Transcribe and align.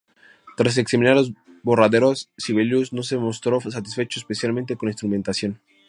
Tras 0.57 0.79
examinar 0.79 1.13
los 1.13 1.31
borradores, 1.61 2.31
Sibelius 2.35 2.91
no 2.91 3.03
se 3.03 3.17
mostró 3.19 3.61
satisfecho, 3.61 4.19
especialmente 4.19 4.75
con 4.75 4.87
la 4.87 4.93
instrumentación. 4.93 5.59